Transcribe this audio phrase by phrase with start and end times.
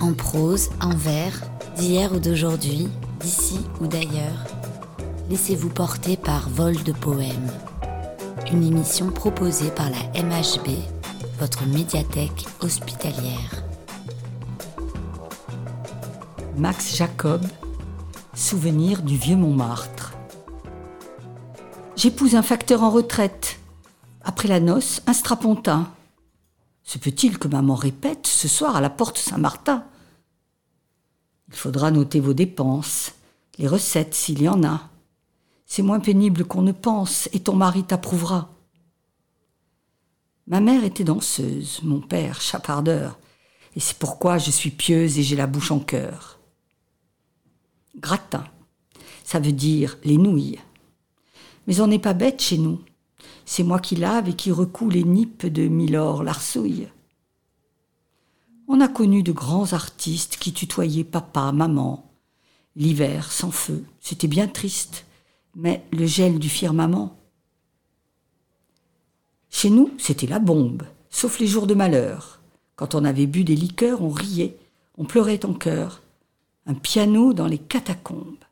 [0.00, 1.40] En prose, en vers,
[1.76, 2.88] d'hier ou d'aujourd'hui,
[3.20, 4.44] d'ici ou d'ailleurs,
[5.30, 7.50] laissez-vous porter par Vol de Poèmes.
[8.52, 10.68] Une émission proposée par la MHB,
[11.38, 13.64] votre médiathèque hospitalière.
[16.56, 17.42] Max Jacob,
[18.34, 20.12] Souvenir du vieux Montmartre.
[21.96, 23.58] J'épouse un facteur en retraite.
[24.24, 25.88] Après la noce, un strapontin.
[26.94, 29.84] Se peut-il que maman répète ce soir à la porte Saint-Martin?
[31.48, 33.14] Il faudra noter vos dépenses,
[33.58, 34.90] les recettes s'il y en a.
[35.66, 38.54] C'est moins pénible qu'on ne pense et ton mari t'approuvera.
[40.46, 43.18] Ma mère était danseuse, mon père chapardeur,
[43.74, 46.38] et c'est pourquoi je suis pieuse et j'ai la bouche en cœur.
[47.96, 48.44] Gratin,
[49.24, 50.60] ça veut dire les nouilles.
[51.66, 52.80] Mais on n'est pas bête chez nous.
[53.44, 56.88] C'est moi qui lave et qui recoue les nippes de Milord Larsouille.
[58.68, 62.10] On a connu de grands artistes qui tutoyaient papa, maman.
[62.76, 65.04] L'hiver sans feu, c'était bien triste,
[65.54, 67.16] mais le gel du firmament.
[69.50, 72.40] Chez nous, c'était la bombe, sauf les jours de malheur.
[72.74, 74.58] Quand on avait bu des liqueurs, on riait,
[74.96, 76.02] on pleurait en cœur.
[76.66, 78.44] Un piano dans les catacombes.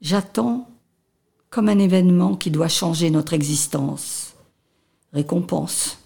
[0.00, 0.70] J'attends
[1.50, 4.34] comme un événement qui doit changer notre existence.
[5.12, 5.98] Récompense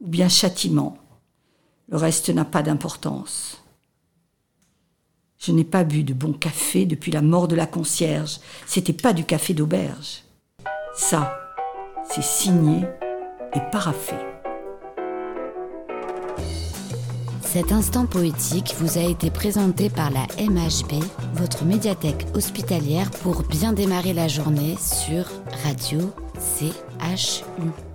[0.00, 0.96] ou bien châtiment.
[1.88, 3.60] Le reste n'a pas d'importance.
[5.38, 8.38] Je n'ai pas bu de bon café depuis la mort de la concierge.
[8.66, 10.22] C'était pas du café d'auberge.
[10.94, 11.36] Ça,
[12.08, 12.86] c'est signé
[13.52, 14.33] et paraffé.
[17.54, 23.72] Cet instant poétique vous a été présenté par la MHB, votre médiathèque hospitalière pour bien
[23.72, 25.30] démarrer la journée sur
[25.62, 26.00] Radio
[26.58, 27.93] CHU.